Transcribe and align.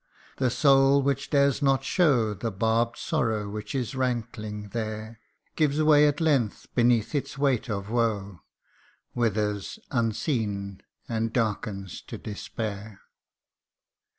The 0.37 0.49
soul 0.49 1.03
which 1.03 1.29
dares 1.29 1.61
not 1.61 1.83
show 1.83 2.33
The 2.33 2.49
barbed 2.49 2.97
sorrow 2.97 3.47
which 3.47 3.75
is 3.75 3.93
rankling 3.93 4.69
there, 4.69 5.19
Gives 5.55 5.79
way 5.83 6.07
at 6.07 6.19
length 6.19 6.65
beneath 6.73 7.13
its 7.13 7.37
weight 7.37 7.69
of 7.69 7.91
woe, 7.91 8.41
Withers 9.13 9.77
unseen, 9.91 10.81
and 11.07 11.31
darkens 11.31 12.01
to 12.07 12.17
despair 12.17 13.01